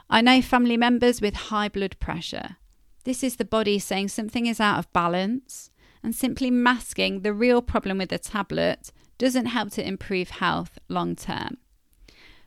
I 0.10 0.22
know 0.22 0.42
family 0.42 0.78
members 0.78 1.22
with 1.22 1.34
high 1.36 1.70
blood 1.70 1.98
pressure. 2.00 2.58
This 3.04 3.24
is 3.24 3.38
the 3.38 3.46
body 3.46 3.80
saying 3.80 4.10
something 4.10 4.46
is 4.46 4.60
out 4.60 4.80
of 4.80 4.92
balance, 4.92 5.72
and 6.04 6.16
simply 6.16 6.52
masking 6.52 7.22
the 7.22 7.34
real 7.34 7.62
problem 7.62 8.00
with 8.00 8.12
a 8.12 8.18
tablet 8.18 8.92
doesn't 9.18 9.46
help 9.48 9.72
to 9.72 9.88
improve 9.88 10.32
health 10.32 10.80
long 10.90 11.16
term. 11.16 11.58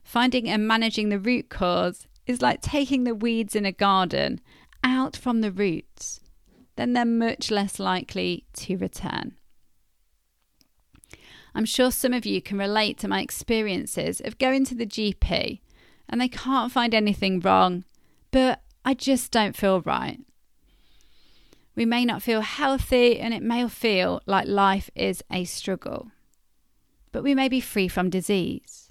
Finding 0.02 0.48
and 0.48 0.66
managing 0.66 1.08
the 1.08 1.18
root 1.18 1.48
cause 1.48 2.06
is 2.26 2.42
like 2.42 2.60
taking 2.60 3.04
the 3.04 3.14
weeds 3.14 3.54
in 3.54 3.64
a 3.64 3.72
garden 3.72 4.40
out 4.82 5.16
from 5.16 5.40
the 5.40 5.52
roots, 5.52 6.20
then 6.76 6.92
they're 6.92 7.04
much 7.04 7.50
less 7.50 7.78
likely 7.78 8.44
to 8.54 8.76
return. 8.76 9.36
I'm 11.54 11.64
sure 11.64 11.90
some 11.90 12.12
of 12.12 12.26
you 12.26 12.42
can 12.42 12.58
relate 12.58 12.98
to 12.98 13.08
my 13.08 13.20
experiences 13.20 14.20
of 14.20 14.38
going 14.38 14.64
to 14.66 14.74
the 14.74 14.86
GP 14.86 15.60
and 16.08 16.20
they 16.20 16.28
can't 16.28 16.72
find 16.72 16.94
anything 16.94 17.40
wrong, 17.40 17.84
but 18.30 18.62
I 18.84 18.94
just 18.94 19.30
don't 19.30 19.56
feel 19.56 19.80
right. 19.80 20.20
We 21.76 21.84
may 21.84 22.04
not 22.04 22.22
feel 22.22 22.40
healthy 22.40 23.18
and 23.18 23.32
it 23.32 23.42
may 23.42 23.68
feel 23.68 24.20
like 24.26 24.46
life 24.46 24.90
is 24.94 25.22
a 25.30 25.44
struggle, 25.44 26.10
but 27.12 27.22
we 27.22 27.34
may 27.34 27.48
be 27.48 27.60
free 27.60 27.88
from 27.88 28.10
disease 28.10 28.84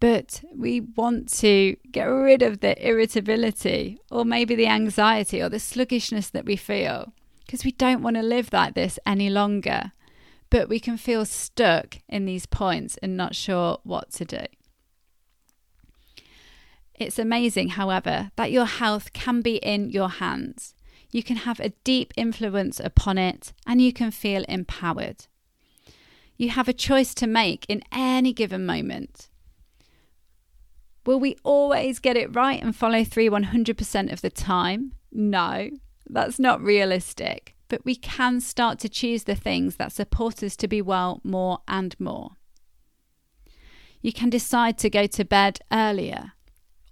but 0.00 0.42
we 0.54 0.80
want 0.80 1.28
to 1.28 1.76
get 1.90 2.04
rid 2.04 2.42
of 2.42 2.60
the 2.60 2.86
irritability 2.86 3.98
or 4.10 4.24
maybe 4.24 4.54
the 4.54 4.66
anxiety 4.66 5.42
or 5.42 5.48
the 5.48 5.58
sluggishness 5.58 6.30
that 6.30 6.44
we 6.44 6.56
feel 6.56 7.12
because 7.44 7.64
we 7.64 7.72
don't 7.72 8.02
want 8.02 8.16
to 8.16 8.22
live 8.22 8.52
like 8.52 8.74
this 8.74 8.98
any 9.06 9.30
longer. 9.30 9.92
But 10.50 10.68
we 10.68 10.80
can 10.80 10.96
feel 10.96 11.24
stuck 11.24 11.98
in 12.08 12.24
these 12.24 12.46
points 12.46 12.96
and 12.98 13.16
not 13.16 13.34
sure 13.34 13.78
what 13.82 14.10
to 14.12 14.24
do. 14.24 14.46
It's 16.94 17.18
amazing, 17.18 17.70
however, 17.70 18.32
that 18.36 18.50
your 18.50 18.64
health 18.64 19.12
can 19.12 19.40
be 19.40 19.56
in 19.56 19.90
your 19.90 20.08
hands. 20.08 20.74
You 21.10 21.22
can 21.22 21.36
have 21.36 21.60
a 21.60 21.70
deep 21.84 22.12
influence 22.16 22.80
upon 22.80 23.18
it 23.18 23.52
and 23.66 23.80
you 23.80 23.92
can 23.92 24.10
feel 24.10 24.44
empowered. 24.48 25.26
You 26.36 26.50
have 26.50 26.68
a 26.68 26.72
choice 26.72 27.14
to 27.14 27.26
make 27.26 27.66
in 27.68 27.82
any 27.92 28.32
given 28.32 28.66
moment. 28.66 29.28
Will 31.06 31.18
we 31.18 31.36
always 31.42 31.98
get 31.98 32.16
it 32.16 32.34
right 32.34 32.62
and 32.62 32.76
follow 32.76 33.04
through 33.04 33.30
100% 33.30 34.12
of 34.12 34.20
the 34.20 34.30
time? 34.30 34.92
No, 35.10 35.70
that's 36.08 36.38
not 36.38 36.60
realistic. 36.60 37.54
But 37.68 37.84
we 37.84 37.96
can 37.96 38.40
start 38.40 38.78
to 38.80 38.88
choose 38.88 39.24
the 39.24 39.34
things 39.34 39.76
that 39.76 39.92
support 39.92 40.42
us 40.42 40.56
to 40.56 40.68
be 40.68 40.80
well 40.80 41.20
more 41.22 41.58
and 41.68 41.98
more. 42.00 42.32
You 44.00 44.12
can 44.12 44.30
decide 44.30 44.78
to 44.78 44.90
go 44.90 45.06
to 45.06 45.24
bed 45.24 45.60
earlier 45.72 46.32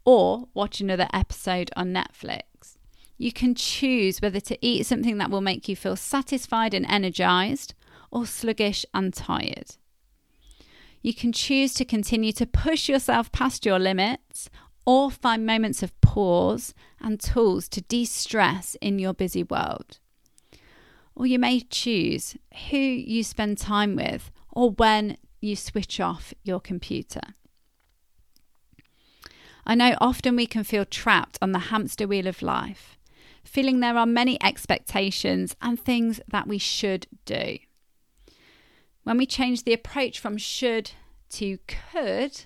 or 0.05 0.49
watch 0.55 0.81
another 0.81 1.09
episode 1.13 1.71
on 1.77 1.93
Netflix. 1.93 2.77
You 3.19 3.33
can 3.33 3.55
choose 3.55 4.21
whether 4.21 4.41
to 4.41 4.59
eat 4.61 4.87
something 4.87 5.19
that 5.19 5.31
will 5.31 5.41
make 5.41 5.69
you 5.69 5.77
feel 5.77 5.97
satisfied 5.97 6.75
and 6.75 6.85
energized 6.89 7.75
or 8.11 8.27
sluggish 8.27 8.85
and 8.93 9.15
tired. 9.15 9.77
You 11.01 11.15
can 11.15 11.33
choose 11.33 11.73
to 11.75 11.85
continue 11.85 12.33
to 12.33 12.47
push 12.47 12.89
yourself 12.89 13.33
past 13.33 13.65
your 13.65 13.79
limits 13.79 14.51
or 14.85 15.11
find 15.11 15.47
moments 15.47 15.83
of 15.83 15.99
pause 16.01 16.75
and 17.01 17.21
tools 17.21 17.69
to 17.71 17.81
de 17.81 18.05
stress 18.05 18.77
in 18.81 18.99
your 18.99 19.15
busy 19.15 19.43
world. 19.43 19.99
Or 21.17 21.27
you 21.27 21.39
may 21.39 21.61
choose 21.61 22.37
who 22.71 22.77
you 22.77 23.25
spend 23.25 23.59
time 23.59 23.97
with 23.97 24.31
or 24.53 24.71
when 24.71 25.17
you 25.41 25.57
switch 25.57 25.99
off 25.99 26.35
your 26.45 26.61
computer. 26.61 27.23
I 29.67 29.75
know 29.75 29.97
often 30.01 30.37
we 30.37 30.47
can 30.47 30.63
feel 30.63 30.85
trapped 30.85 31.39
on 31.43 31.53
the 31.53 31.59
hamster 31.59 32.07
wheel 32.07 32.27
of 32.29 32.43
life, 32.43 32.99
feeling 33.43 33.81
there 33.81 33.97
are 33.97 34.07
many 34.07 34.41
expectations 34.43 35.57
and 35.61 35.81
things 35.81 36.21
that 36.29 36.47
we 36.47 36.59
should 36.59 37.07
do. 37.25 37.59
When 39.03 39.17
we 39.17 39.27
change 39.27 39.65
the 39.65 39.73
approach 39.73 40.21
from 40.21 40.37
should 40.37 40.93
to 41.31 41.59
could 41.67 42.45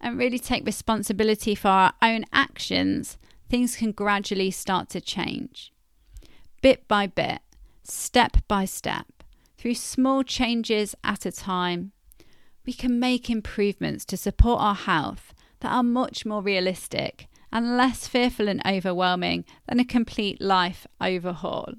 and 0.00 0.18
really 0.18 0.38
take 0.38 0.66
responsibility 0.66 1.54
for 1.54 1.68
our 1.68 1.92
own 2.02 2.24
actions, 2.32 3.18
things 3.48 3.76
can 3.76 3.92
gradually 3.92 4.50
start 4.50 4.88
to 4.90 5.00
change. 5.00 5.72
Bit 6.60 6.86
by 6.86 7.06
bit, 7.06 7.40
step 7.92 8.38
by 8.48 8.64
step, 8.64 9.06
through 9.56 9.74
small 9.74 10.22
changes 10.22 10.94
at 11.04 11.24
a 11.26 11.32
time, 11.32 11.92
we 12.66 12.72
can 12.72 12.98
make 12.98 13.30
improvements 13.30 14.04
to 14.06 14.16
support 14.16 14.60
our 14.60 14.74
health 14.74 15.34
that 15.60 15.72
are 15.72 15.82
much 15.82 16.26
more 16.26 16.42
realistic 16.42 17.28
and 17.52 17.76
less 17.76 18.08
fearful 18.08 18.48
and 18.48 18.62
overwhelming 18.66 19.44
than 19.68 19.78
a 19.78 19.84
complete 19.84 20.40
life 20.40 20.86
overhaul. 21.00 21.74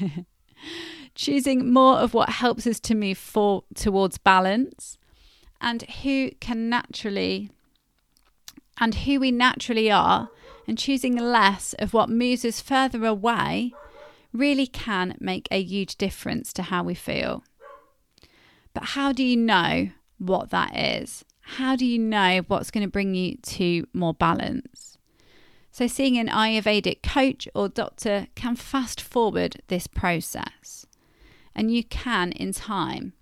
Choosing 1.14 1.72
more 1.72 1.98
of 1.98 2.14
what 2.14 2.28
helps 2.28 2.66
us 2.66 2.80
to 2.80 2.94
move 2.94 3.18
for, 3.18 3.64
towards 3.74 4.18
balance 4.18 4.96
and 5.60 5.82
who 6.02 6.30
can 6.40 6.68
naturally 6.68 7.50
and 8.78 8.94
who 8.94 9.20
we 9.20 9.30
naturally 9.30 9.90
are 9.90 10.30
and 10.66 10.78
choosing 10.78 11.16
less 11.16 11.74
of 11.78 11.92
what 11.92 12.08
moves 12.08 12.44
us 12.44 12.60
further 12.60 13.04
away 13.04 13.72
really 14.34 14.66
can 14.66 15.16
make 15.20 15.48
a 15.50 15.62
huge 15.62 15.96
difference 15.96 16.52
to 16.52 16.64
how 16.64 16.82
we 16.82 16.94
feel. 16.94 17.44
But 18.74 18.84
how 18.84 19.12
do 19.12 19.22
you 19.22 19.36
know 19.36 19.90
what 20.18 20.50
that 20.50 20.76
is? 20.76 21.24
How 21.40 21.76
do 21.76 21.86
you 21.86 21.98
know 21.98 22.42
what's 22.48 22.70
going 22.70 22.84
to 22.84 22.90
bring 22.90 23.14
you 23.14 23.36
to 23.36 23.86
more 23.94 24.12
balance? 24.12 24.98
So, 25.70 25.86
seeing 25.86 26.18
an 26.18 26.28
Ayurvedic 26.28 27.02
coach 27.02 27.48
or 27.54 27.68
doctor 27.68 28.28
can 28.34 28.56
fast 28.56 29.00
forward 29.00 29.60
this 29.68 29.86
process. 29.86 30.86
And 31.54 31.72
you 31.72 31.84
can, 31.84 32.32
in 32.32 32.52
time, 32.52 33.12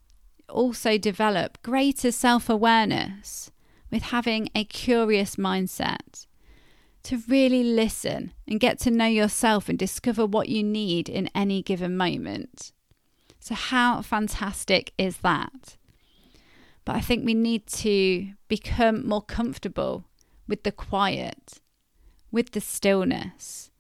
also 0.49 0.99
develop 0.99 1.63
greater 1.63 2.13
self 2.13 2.49
awareness 2.49 3.51
with 3.91 4.05
having 4.05 4.49
a 4.55 4.65
curious 4.65 5.37
mindset 5.37 6.27
to 7.05 7.23
really 7.29 7.65
listen 7.65 8.33
and 8.47 8.61
get 8.61 8.79
to 8.81 8.91
know 8.91 9.07
yourself 9.07 9.69
and 9.69 9.79
discover 9.79 10.25
what 10.25 10.49
you 10.49 10.63
need 10.63 11.09
in 11.09 11.29
any 11.35 11.63
given 11.63 11.97
moment. 11.97 12.73
So, 13.41 13.55
how 13.55 14.03
fantastic 14.03 14.93
is 14.97 15.19
that? 15.19 15.77
But 16.85 16.97
I 16.97 17.01
think 17.01 17.25
we 17.25 17.35
need 17.35 17.67
to 17.69 18.33
become 18.49 19.07
more 19.07 19.23
comfortable 19.23 20.05
with 20.47 20.63
the 20.63 20.73
quiet, 20.73 21.61
with 22.31 22.53
the 22.53 22.61
stillness, 22.61 23.71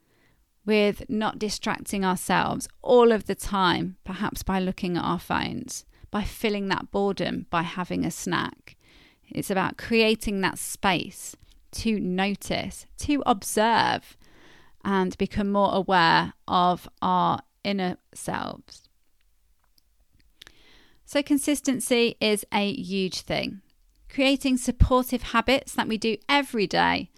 with 0.65 1.09
not 1.09 1.39
distracting 1.39 2.05
ourselves 2.05 2.69
all 2.81 3.13
of 3.13 3.27
the 3.27 3.35
time, 3.35 3.97
perhaps 4.05 4.43
by 4.43 4.59
looking 4.61 4.97
at 4.97 5.05
our 5.05 5.19
phones, 5.19 5.85
by 6.11 6.23
filling 6.23 6.69
that 6.69 6.91
boredom 6.91 7.47
by 7.51 7.63
having 7.63 8.05
a 8.05 8.11
snack. 8.11 8.77
It's 9.29 9.51
about 9.51 9.79
creating 9.79 10.41
that 10.43 10.59
space 10.59 11.35
to 11.73 11.99
notice, 12.01 12.87
to 12.99 13.23
observe, 13.27 14.17
and 14.85 15.17
become 15.19 15.51
more 15.51 15.75
aware 15.75 16.35
of 16.47 16.89
our 17.01 17.41
inner 17.65 17.97
selves. 18.15 18.89
So, 21.05 21.23
consistency 21.23 22.17
is 22.21 22.45
a 22.53 22.73
huge 22.73 23.21
thing. 23.21 23.61
Creating 24.09 24.57
supportive 24.57 25.23
habits 25.23 25.75
that 25.75 25.89
we 25.89 25.99
do 25.99 26.17
every 26.29 26.67
day 26.67 27.11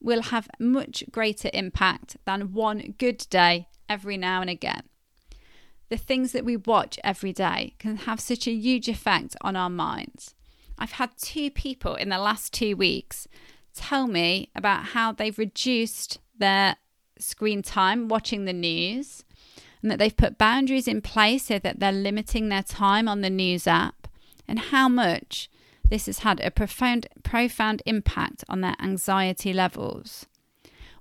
will 0.00 0.22
have 0.22 0.48
much 0.58 1.04
greater 1.10 1.50
impact 1.52 2.16
than 2.24 2.52
one 2.52 2.94
good 2.98 3.26
day 3.30 3.68
every 3.88 4.16
now 4.16 4.40
and 4.40 4.50
again. 4.50 4.82
The 5.88 5.96
things 5.96 6.32
that 6.32 6.44
we 6.44 6.56
watch 6.56 6.98
every 7.02 7.32
day 7.32 7.74
can 7.78 7.96
have 7.98 8.20
such 8.20 8.46
a 8.46 8.52
huge 8.52 8.88
effect 8.88 9.36
on 9.40 9.56
our 9.56 9.70
minds. 9.70 10.34
I've 10.78 10.92
had 10.92 11.16
two 11.16 11.50
people 11.50 11.94
in 11.94 12.10
the 12.10 12.18
last 12.18 12.52
two 12.52 12.76
weeks 12.76 13.26
tell 13.78 14.06
me 14.06 14.50
about 14.54 14.86
how 14.86 15.12
they've 15.12 15.38
reduced 15.38 16.18
their 16.36 16.76
screen 17.18 17.62
time 17.62 18.08
watching 18.08 18.44
the 18.44 18.52
news 18.52 19.24
and 19.82 19.90
that 19.90 19.98
they've 19.98 20.16
put 20.16 20.38
boundaries 20.38 20.88
in 20.88 21.00
place 21.00 21.46
so 21.46 21.58
that 21.58 21.80
they're 21.80 21.92
limiting 21.92 22.48
their 22.48 22.62
time 22.62 23.08
on 23.08 23.20
the 23.20 23.30
news 23.30 23.66
app 23.66 24.08
and 24.46 24.58
how 24.58 24.88
much 24.88 25.48
this 25.88 26.06
has 26.06 26.20
had 26.20 26.40
a 26.40 26.50
profound 26.50 27.06
profound 27.22 27.82
impact 27.86 28.44
on 28.48 28.60
their 28.60 28.76
anxiety 28.80 29.52
levels. 29.52 30.26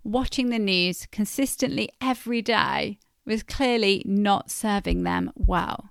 Watching 0.04 0.50
the 0.50 0.60
news 0.60 1.08
consistently 1.12 1.90
every 2.00 2.42
day 2.42 3.00
was 3.26 3.44
clearly 3.44 4.04
not 4.06 4.50
serving 4.50 5.04
them 5.04 5.32
well. 5.36 5.90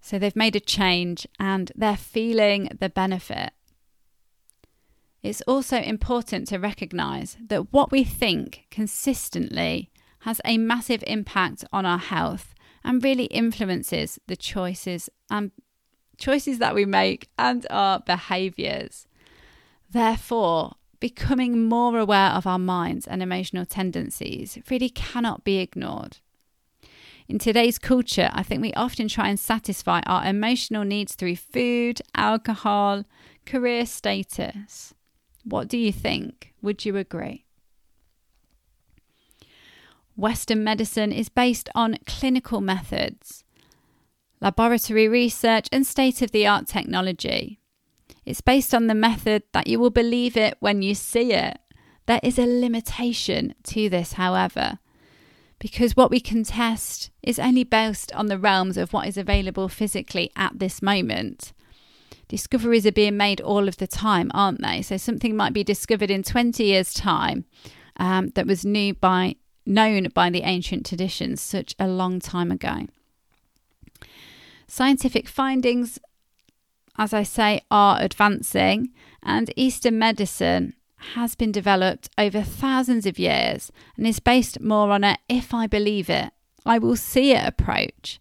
So 0.00 0.18
they've 0.18 0.34
made 0.34 0.56
a 0.56 0.60
change 0.60 1.26
and 1.38 1.70
they're 1.76 1.96
feeling 1.96 2.76
the 2.80 2.88
benefit. 2.88 3.52
It's 5.24 5.40
also 5.46 5.78
important 5.78 6.48
to 6.48 6.58
recognize 6.58 7.38
that 7.48 7.72
what 7.72 7.90
we 7.90 8.04
think 8.04 8.66
consistently 8.70 9.90
has 10.20 10.38
a 10.44 10.58
massive 10.58 11.02
impact 11.06 11.64
on 11.72 11.86
our 11.86 11.98
health 11.98 12.54
and 12.84 13.02
really 13.02 13.24
influences 13.24 14.18
the 14.26 14.36
choices 14.36 15.08
and 15.30 15.50
choices 16.18 16.58
that 16.58 16.74
we 16.74 16.84
make 16.84 17.30
and 17.38 17.66
our 17.70 18.00
behaviors. 18.00 19.06
Therefore, 19.90 20.74
becoming 21.00 21.70
more 21.70 21.98
aware 21.98 22.32
of 22.32 22.46
our 22.46 22.58
minds 22.58 23.06
and 23.06 23.22
emotional 23.22 23.64
tendencies 23.64 24.58
really 24.68 24.90
cannot 24.90 25.42
be 25.42 25.56
ignored. 25.58 26.18
In 27.28 27.38
today's 27.38 27.78
culture, 27.78 28.28
I 28.34 28.42
think 28.42 28.60
we 28.60 28.74
often 28.74 29.08
try 29.08 29.30
and 29.30 29.40
satisfy 29.40 30.02
our 30.04 30.26
emotional 30.26 30.84
needs 30.84 31.14
through 31.14 31.36
food, 31.36 32.02
alcohol, 32.14 33.04
career 33.46 33.86
status. 33.86 34.92
What 35.44 35.68
do 35.68 35.76
you 35.76 35.92
think? 35.92 36.54
Would 36.62 36.84
you 36.84 36.96
agree? 36.96 37.44
Western 40.16 40.64
medicine 40.64 41.12
is 41.12 41.28
based 41.28 41.68
on 41.74 41.98
clinical 42.06 42.60
methods, 42.60 43.44
laboratory 44.40 45.08
research, 45.08 45.68
and 45.72 45.86
state 45.86 46.22
of 46.22 46.30
the 46.30 46.46
art 46.46 46.66
technology. 46.66 47.58
It's 48.24 48.40
based 48.40 48.74
on 48.74 48.86
the 48.86 48.94
method 48.94 49.42
that 49.52 49.66
you 49.66 49.78
will 49.78 49.90
believe 49.90 50.36
it 50.36 50.56
when 50.60 50.82
you 50.82 50.94
see 50.94 51.32
it. 51.32 51.58
There 52.06 52.20
is 52.22 52.38
a 52.38 52.46
limitation 52.46 53.54
to 53.64 53.88
this, 53.88 54.14
however, 54.14 54.78
because 55.58 55.96
what 55.96 56.10
we 56.10 56.20
can 56.20 56.44
test 56.44 57.10
is 57.22 57.38
only 57.38 57.64
based 57.64 58.12
on 58.14 58.26
the 58.26 58.38
realms 58.38 58.76
of 58.76 58.92
what 58.92 59.08
is 59.08 59.16
available 59.16 59.68
physically 59.68 60.30
at 60.36 60.58
this 60.58 60.80
moment 60.80 61.53
discoveries 62.34 62.84
are 62.84 62.90
being 62.90 63.16
made 63.16 63.40
all 63.40 63.68
of 63.68 63.76
the 63.76 63.86
time, 63.86 64.28
aren't 64.34 64.60
they? 64.60 64.82
So 64.82 64.96
something 64.96 65.36
might 65.36 65.52
be 65.52 65.62
discovered 65.62 66.10
in 66.10 66.24
20 66.24 66.64
years' 66.64 66.92
time 66.92 67.44
um, 67.96 68.30
that 68.34 68.44
was 68.44 68.64
new 68.64 68.92
by 68.92 69.36
known 69.64 70.08
by 70.12 70.30
the 70.30 70.42
ancient 70.42 70.84
traditions 70.84 71.40
such 71.40 71.76
a 71.78 71.86
long 71.86 72.18
time 72.18 72.50
ago. 72.50 72.88
Scientific 74.66 75.28
findings, 75.28 76.00
as 76.98 77.14
I 77.14 77.22
say, 77.22 77.60
are 77.70 78.00
advancing, 78.00 78.90
and 79.22 79.52
Eastern 79.54 79.96
medicine 79.96 80.74
has 81.14 81.36
been 81.36 81.52
developed 81.52 82.08
over 82.18 82.42
thousands 82.42 83.06
of 83.06 83.16
years 83.16 83.70
and 83.96 84.08
is 84.08 84.18
based 84.18 84.60
more 84.60 84.90
on 84.90 85.04
a 85.04 85.18
if 85.28 85.54
I 85.54 85.68
believe 85.68 86.10
it, 86.10 86.32
I 86.66 86.78
will 86.78 86.96
see 86.96 87.30
it 87.30 87.46
approach. 87.46 88.18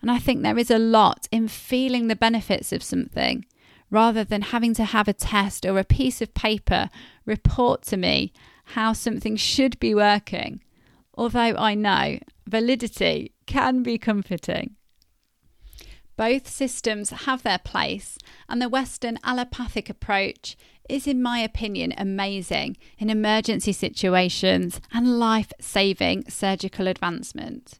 And 0.00 0.10
I 0.10 0.18
think 0.18 0.42
there 0.42 0.58
is 0.58 0.68
a 0.68 0.78
lot 0.80 1.28
in 1.30 1.46
feeling 1.46 2.08
the 2.08 2.16
benefits 2.16 2.72
of 2.72 2.82
something 2.82 3.44
rather 3.92 4.24
than 4.24 4.40
having 4.40 4.72
to 4.72 4.84
have 4.86 5.06
a 5.06 5.12
test 5.12 5.66
or 5.66 5.78
a 5.78 5.84
piece 5.84 6.22
of 6.22 6.32
paper 6.32 6.88
report 7.26 7.82
to 7.82 7.96
me 7.96 8.32
how 8.64 8.92
something 8.94 9.36
should 9.36 9.78
be 9.78 9.94
working. 9.94 10.62
Although 11.14 11.54
I 11.56 11.74
know 11.74 12.18
validity 12.48 13.32
can 13.46 13.82
be 13.82 13.98
comforting. 13.98 14.76
Both 16.16 16.48
systems 16.48 17.10
have 17.10 17.42
their 17.42 17.58
place, 17.58 18.16
and 18.48 18.62
the 18.62 18.68
Western 18.68 19.18
allopathic 19.24 19.90
approach 19.90 20.56
is, 20.88 21.06
in 21.06 21.22
my 21.22 21.40
opinion, 21.40 21.92
amazing 21.96 22.78
in 22.98 23.10
emergency 23.10 23.72
situations 23.72 24.80
and 24.92 25.18
life 25.18 25.52
saving 25.60 26.30
surgical 26.30 26.86
advancement. 26.86 27.78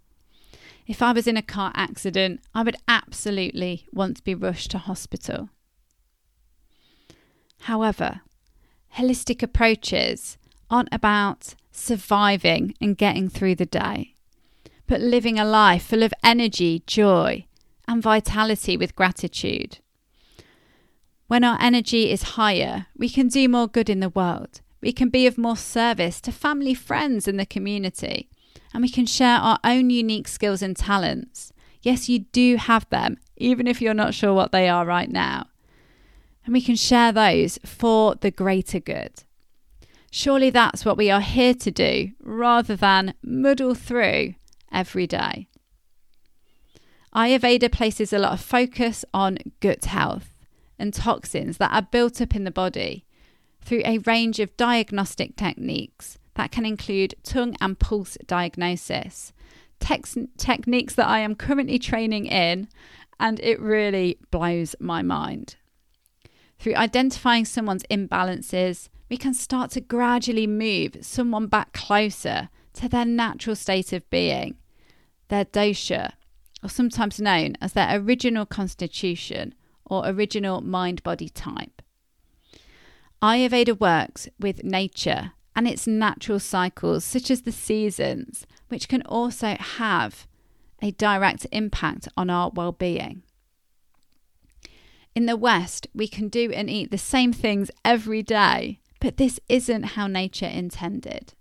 If 0.86 1.00
I 1.00 1.12
was 1.12 1.26
in 1.26 1.38
a 1.38 1.42
car 1.42 1.72
accident, 1.74 2.40
I 2.54 2.62
would 2.62 2.76
absolutely 2.86 3.86
want 3.92 4.18
to 4.18 4.24
be 4.24 4.34
rushed 4.34 4.72
to 4.72 4.78
hospital. 4.78 5.48
However, 7.62 8.20
holistic 8.96 9.42
approaches 9.42 10.38
aren't 10.70 10.88
about 10.92 11.54
surviving 11.70 12.74
and 12.80 12.96
getting 12.96 13.28
through 13.28 13.56
the 13.56 13.66
day, 13.66 14.14
but 14.86 15.00
living 15.00 15.38
a 15.38 15.44
life 15.44 15.84
full 15.84 16.02
of 16.02 16.14
energy, 16.22 16.82
joy, 16.86 17.46
and 17.88 18.02
vitality 18.02 18.76
with 18.76 18.96
gratitude. 18.96 19.78
When 21.26 21.44
our 21.44 21.58
energy 21.60 22.10
is 22.10 22.34
higher, 22.34 22.86
we 22.96 23.08
can 23.08 23.28
do 23.28 23.48
more 23.48 23.68
good 23.68 23.88
in 23.88 24.00
the 24.00 24.08
world. 24.08 24.60
We 24.80 24.92
can 24.92 25.08
be 25.08 25.26
of 25.26 25.38
more 25.38 25.56
service 25.56 26.20
to 26.22 26.32
family, 26.32 26.74
friends, 26.74 27.26
and 27.26 27.38
the 27.38 27.46
community 27.46 28.28
and 28.72 28.82
we 28.82 28.88
can 28.88 29.06
share 29.06 29.38
our 29.38 29.58
own 29.64 29.90
unique 29.90 30.28
skills 30.28 30.62
and 30.62 30.76
talents. 30.76 31.52
Yes, 31.82 32.08
you 32.08 32.20
do 32.20 32.56
have 32.56 32.88
them, 32.90 33.18
even 33.36 33.66
if 33.66 33.82
you're 33.82 33.94
not 33.94 34.14
sure 34.14 34.32
what 34.32 34.52
they 34.52 34.68
are 34.68 34.86
right 34.86 35.10
now. 35.10 35.46
And 36.44 36.52
we 36.52 36.60
can 36.60 36.76
share 36.76 37.12
those 37.12 37.58
for 37.64 38.16
the 38.16 38.30
greater 38.30 38.80
good. 38.80 39.24
Surely 40.10 40.50
that's 40.50 40.84
what 40.84 40.96
we 40.96 41.10
are 41.10 41.20
here 41.20 41.54
to 41.54 41.70
do 41.70 42.10
rather 42.20 42.76
than 42.76 43.14
muddle 43.22 43.74
through 43.74 44.34
every 44.70 45.06
day. 45.06 45.48
Ayurveda 47.14 47.70
places 47.70 48.12
a 48.12 48.18
lot 48.18 48.32
of 48.32 48.40
focus 48.40 49.04
on 49.14 49.38
gut 49.60 49.84
health 49.84 50.32
and 50.78 50.92
toxins 50.92 51.58
that 51.58 51.72
are 51.72 51.82
built 51.82 52.20
up 52.20 52.34
in 52.34 52.44
the 52.44 52.50
body 52.50 53.06
through 53.60 53.82
a 53.84 53.98
range 53.98 54.40
of 54.40 54.56
diagnostic 54.56 55.36
techniques 55.36 56.18
that 56.34 56.50
can 56.50 56.66
include 56.66 57.14
tongue 57.22 57.54
and 57.60 57.78
pulse 57.78 58.16
diagnosis, 58.26 59.32
tex- 59.78 60.16
techniques 60.36 60.94
that 60.94 61.06
I 61.06 61.20
am 61.20 61.34
currently 61.34 61.78
training 61.78 62.26
in, 62.26 62.68
and 63.20 63.38
it 63.40 63.60
really 63.60 64.18
blows 64.30 64.74
my 64.80 65.02
mind. 65.02 65.56
Through 66.62 66.76
identifying 66.76 67.44
someone's 67.44 67.82
imbalances, 67.90 68.88
we 69.10 69.16
can 69.16 69.34
start 69.34 69.72
to 69.72 69.80
gradually 69.80 70.46
move 70.46 70.98
someone 71.00 71.48
back 71.48 71.72
closer 71.72 72.50
to 72.74 72.88
their 72.88 73.04
natural 73.04 73.56
state 73.56 73.92
of 73.92 74.08
being, 74.10 74.54
their 75.26 75.44
dosha, 75.44 76.12
or 76.62 76.68
sometimes 76.68 77.20
known 77.20 77.56
as 77.60 77.72
their 77.72 77.98
original 77.98 78.46
constitution 78.46 79.56
or 79.84 80.06
original 80.06 80.60
mind 80.60 81.02
body 81.02 81.28
type. 81.28 81.82
Ayurveda 83.20 83.80
works 83.80 84.28
with 84.38 84.62
nature 84.62 85.32
and 85.56 85.66
its 85.66 85.88
natural 85.88 86.38
cycles, 86.38 87.04
such 87.04 87.28
as 87.28 87.42
the 87.42 87.50
seasons, 87.50 88.46
which 88.68 88.88
can 88.88 89.02
also 89.02 89.56
have 89.58 90.28
a 90.80 90.92
direct 90.92 91.44
impact 91.50 92.06
on 92.16 92.30
our 92.30 92.52
well 92.54 92.70
being. 92.70 93.24
In 95.14 95.26
the 95.26 95.36
West, 95.36 95.86
we 95.94 96.08
can 96.08 96.28
do 96.28 96.50
and 96.52 96.70
eat 96.70 96.90
the 96.90 96.98
same 96.98 97.32
things 97.32 97.70
every 97.84 98.22
day, 98.22 98.80
but 99.00 99.18
this 99.18 99.38
isn't 99.48 99.82
how 99.82 100.06
nature 100.06 100.46
intended. 100.46 101.34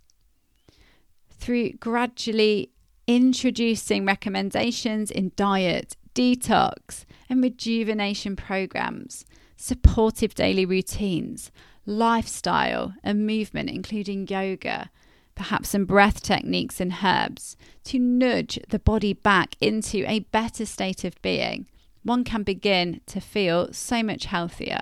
Through 1.29 1.73
gradually 1.73 2.71
introducing 3.07 4.05
recommendations 4.05 5.09
in 5.09 5.31
diet, 5.35 5.95
detox, 6.13 7.05
and 7.29 7.41
rejuvenation 7.41 8.35
programs, 8.35 9.25
supportive 9.55 10.35
daily 10.35 10.65
routines, 10.65 11.51
lifestyle, 11.85 12.93
and 13.03 13.25
movement, 13.25 13.69
including 13.69 14.27
yoga, 14.27 14.89
perhaps 15.35 15.69
some 15.69 15.85
breath 15.85 16.21
techniques 16.21 16.81
and 16.81 16.97
herbs, 17.03 17.55
to 17.85 17.97
nudge 17.97 18.59
the 18.69 18.79
body 18.79 19.13
back 19.13 19.55
into 19.61 20.03
a 20.09 20.19
better 20.19 20.65
state 20.65 21.03
of 21.03 21.19
being, 21.21 21.67
one 22.03 22.23
can 22.23 22.43
begin 22.43 23.01
to 23.07 23.19
feel 23.19 23.71
so 23.73 24.03
much 24.03 24.25
healthier. 24.25 24.81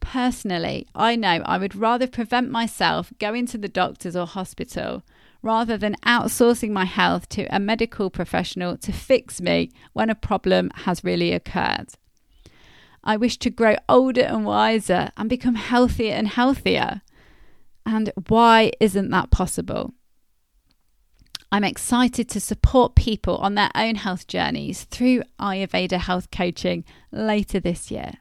Personally, 0.00 0.86
I 0.94 1.14
know 1.14 1.42
I 1.44 1.58
would 1.58 1.76
rather 1.76 2.06
prevent 2.06 2.50
myself 2.50 3.12
going 3.18 3.46
to 3.46 3.58
the 3.58 3.68
doctors 3.68 4.16
or 4.16 4.26
hospital 4.26 5.02
rather 5.42 5.76
than 5.76 5.94
outsourcing 6.04 6.70
my 6.70 6.84
health 6.84 7.28
to 7.30 7.46
a 7.54 7.60
medical 7.60 8.10
professional 8.10 8.76
to 8.78 8.92
fix 8.92 9.40
me 9.40 9.70
when 9.92 10.10
a 10.10 10.14
problem 10.14 10.70
has 10.74 11.04
really 11.04 11.32
occurred. 11.32 11.88
I 13.02 13.16
wish 13.16 13.38
to 13.38 13.50
grow 13.50 13.76
older 13.88 14.22
and 14.22 14.44
wiser 14.44 15.10
and 15.16 15.30
become 15.30 15.54
healthier 15.54 16.12
and 16.12 16.28
healthier. 16.28 17.02
And 17.86 18.12
why 18.28 18.72
isn't 18.80 19.10
that 19.10 19.30
possible? 19.30 19.94
I'm 21.52 21.64
excited 21.64 22.28
to 22.30 22.40
support 22.40 22.94
people 22.94 23.36
on 23.38 23.56
their 23.56 23.70
own 23.74 23.96
health 23.96 24.28
journeys 24.28 24.84
through 24.84 25.24
Ayurveda 25.40 25.98
health 25.98 26.30
coaching 26.30 26.84
later 27.10 27.58
this 27.58 27.90
year. 27.90 28.12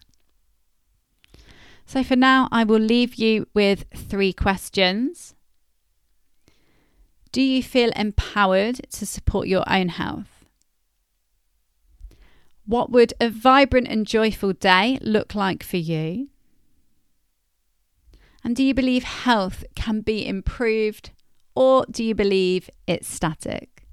So, 1.86 2.04
for 2.04 2.16
now, 2.16 2.48
I 2.52 2.64
will 2.64 2.80
leave 2.80 3.16
you 3.16 3.48
with 3.54 3.86
three 3.96 4.34
questions. 4.34 5.36
Do 7.32 7.42
you 7.42 7.62
feel 7.62 7.92
empowered 7.96 8.82
to 8.92 9.06
support 9.06 9.48
your 9.48 9.64
own 9.72 9.90
health? 9.90 10.46
What 12.66 12.92
would 12.92 13.14
a 13.20 13.30
vibrant 13.30 13.88
and 13.88 14.06
joyful 14.06 14.54
day 14.54 14.98
look 15.02 15.36
like 15.36 15.64
for 15.64 15.78
you? 15.78 16.30
And 18.44 18.56
do 18.56 18.64
you 18.64 18.74
believe 18.74 19.04
health 19.04 19.64
can 19.76 20.02
be 20.02 20.26
improved 20.26 21.12
or 21.60 21.86
do 21.92 22.06
you 22.06 22.16
believe 22.16 22.70
it's 22.88 23.06
static? 23.06 23.84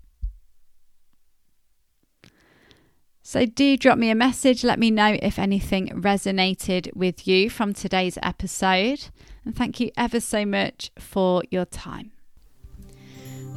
So, 3.22 3.44
do 3.44 3.76
drop 3.76 3.98
me 3.98 4.08
a 4.08 4.14
message. 4.14 4.62
Let 4.62 4.78
me 4.78 4.92
know 4.92 5.18
if 5.20 5.36
anything 5.36 5.88
resonated 5.88 6.94
with 6.94 7.26
you 7.26 7.50
from 7.50 7.74
today's 7.74 8.18
episode. 8.22 9.08
And 9.44 9.56
thank 9.56 9.80
you 9.80 9.90
ever 9.96 10.20
so 10.20 10.46
much 10.46 10.92
for 10.96 11.42
your 11.50 11.64
time. 11.64 12.12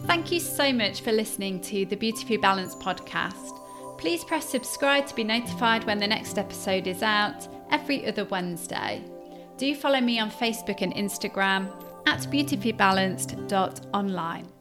Thank 0.07 0.31
you 0.31 0.39
so 0.39 0.73
much 0.73 1.01
for 1.01 1.11
listening 1.11 1.61
to 1.61 1.85
the 1.85 1.95
Beautifully 1.95 2.37
Balanced 2.37 2.79
podcast. 2.79 3.59
Please 3.99 4.23
press 4.23 4.49
subscribe 4.49 5.05
to 5.05 5.13
be 5.13 5.23
notified 5.23 5.83
when 5.83 5.99
the 5.99 6.07
next 6.07 6.39
episode 6.39 6.87
is 6.87 7.03
out 7.03 7.47
every 7.69 8.07
other 8.07 8.25
Wednesday. 8.25 9.03
Do 9.57 9.75
follow 9.75 10.01
me 10.01 10.19
on 10.19 10.31
Facebook 10.31 10.81
and 10.81 10.95
Instagram 10.95 11.71
at 12.05 12.29
beautifully 12.29 12.71
balanced.online. 12.71 14.58